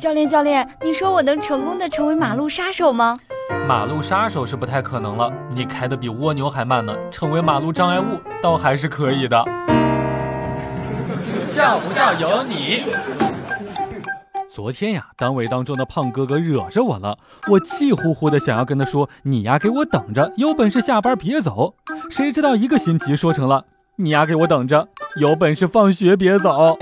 [0.00, 3.16] 教练，教练，你说我能成功的成为马路杀手吗？
[3.68, 9.44] 马路杀手是不太可能了，你开的比蜗牛还慢呢，成为马路障碍物倒还是可以的。
[11.46, 12.82] 笑不笑由你。
[14.52, 17.16] 昨天呀，单位当中的胖哥哥惹着我了，
[17.48, 21.74] 我气呼呼的想要跟他说：“你呀，给我等着，有本事下班别走。”
[22.10, 23.64] 谁知道一个星期说成了
[23.96, 26.76] ：“你呀，给我等着，有本事放学别走。”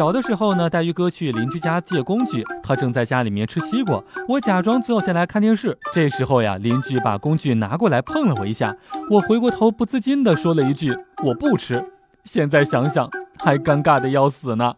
[0.00, 5.76] 小的时候呢，带鱼哥去邻居家借工具，他正在家里面吃西瓜，我假装坐下来看电视。
[5.92, 8.74] 这时候呀，邻居把工具拿过来碰了我一下，
[9.10, 11.84] 我回过头不自禁地说了一句：“我不吃。”
[12.24, 14.72] 现在想想还尴尬的要死呢。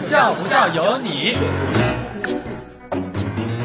[0.00, 1.36] 笑不笑由你。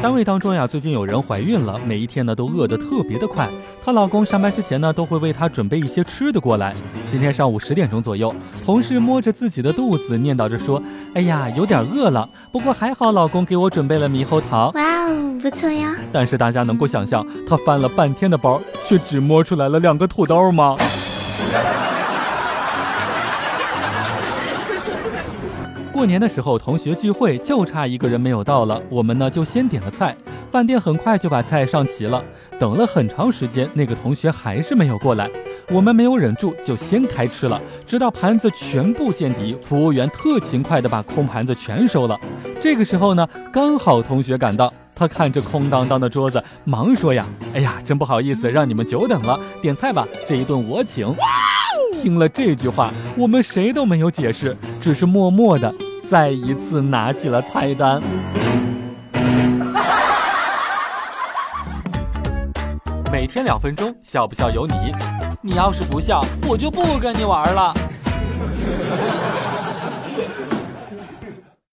[0.02, 3.46] 单位当中呀，最近有人怀孕了，每一天呢都饿得特别的快。
[3.84, 6.74] 她老公上班之前呢，都会为她准备一些吃的过来。
[7.06, 10.82] 今天上午十点钟左右，同事摸着自己的肚子，念叨着说
[11.14, 12.26] ：“哎呀，有点饿了。
[12.50, 14.70] 不过还好，老公给我准备了猕猴桃。
[14.74, 20.76] 哇哦，不错呀。”但是大家能够想象，她翻了半天的包，却只摸出来了两个土豆吗？
[26.00, 30.16] 过年的时候，同学聚会就差一个人没有到了，我们呢就先点了菜，
[30.50, 32.24] 饭店很快就把菜上齐了。
[32.58, 35.28] 等了很长时间，那个同学还是没有过来，
[35.70, 42.18] 我们没有忍住，就先开吃了，直到盘子全部见底，服务员特勤快的把空盘子全收了。
[42.62, 51.14] 这个时候呢，刚好同学赶到，他看着空荡荡的桌子，忙说呀：“哎呀，真不好意思，让你们久等了，点菜吧，这一顿我请。”
[52.02, 55.74] 听了这句话，我们谁都没有解释，只是默默的。
[56.10, 58.02] 再一次拿起了菜单，
[63.12, 64.74] 每天两分钟，笑不笑由你。
[65.40, 67.72] 你要是不笑，我就不跟你玩了。